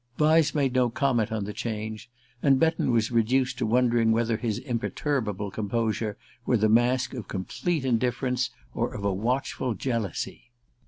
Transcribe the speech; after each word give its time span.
Vyse 0.17 0.55
made 0.55 0.73
no 0.73 0.89
comment 0.89 1.31
on 1.31 1.43
the 1.43 1.53
change, 1.53 2.09
and 2.41 2.59
Betton 2.59 2.89
was 2.89 3.11
reduced 3.11 3.59
to 3.59 3.67
wondering 3.67 4.11
whether 4.11 4.35
his 4.35 4.57
imperturbable 4.57 5.51
composure 5.51 6.17
were 6.43 6.57
the 6.57 6.67
mask 6.67 7.13
of 7.13 7.27
complete 7.27 7.85
indifference 7.85 8.49
or 8.73 8.95
of 8.95 9.05
a 9.05 9.13
watchful 9.13 9.75
jealousy. 9.75 10.49